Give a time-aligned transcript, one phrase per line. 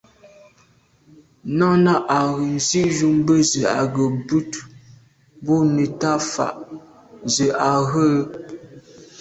[1.57, 4.51] Náná à’ghə̀ zí’jú mbə́zə̄ á gə̄ bút
[5.43, 6.47] búù nə̀táà fà’
[7.33, 8.23] zə̀ á Rə́ə̀.